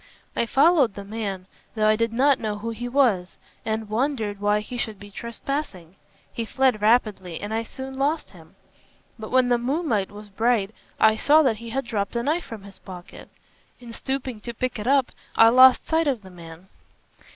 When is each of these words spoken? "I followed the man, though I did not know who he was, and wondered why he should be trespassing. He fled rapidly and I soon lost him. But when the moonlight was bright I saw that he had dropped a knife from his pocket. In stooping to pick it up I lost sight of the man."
"I 0.35 0.47
followed 0.47 0.95
the 0.95 1.03
man, 1.03 1.45
though 1.75 1.85
I 1.85 1.95
did 1.95 2.11
not 2.11 2.39
know 2.39 2.57
who 2.57 2.71
he 2.71 2.89
was, 2.89 3.37
and 3.63 3.87
wondered 3.87 4.39
why 4.41 4.59
he 4.61 4.75
should 4.75 4.99
be 4.99 5.11
trespassing. 5.11 5.95
He 6.33 6.43
fled 6.43 6.81
rapidly 6.81 7.39
and 7.39 7.53
I 7.53 7.61
soon 7.61 7.99
lost 7.99 8.31
him. 8.31 8.55
But 9.19 9.29
when 9.29 9.49
the 9.49 9.59
moonlight 9.59 10.09
was 10.09 10.29
bright 10.29 10.73
I 10.99 11.17
saw 11.17 11.43
that 11.43 11.57
he 11.57 11.69
had 11.69 11.85
dropped 11.85 12.15
a 12.15 12.23
knife 12.23 12.45
from 12.45 12.63
his 12.63 12.79
pocket. 12.79 13.29
In 13.79 13.93
stooping 13.93 14.39
to 14.41 14.55
pick 14.55 14.79
it 14.79 14.87
up 14.87 15.11
I 15.35 15.49
lost 15.49 15.85
sight 15.85 16.07
of 16.07 16.23
the 16.23 16.31
man." 16.31 16.69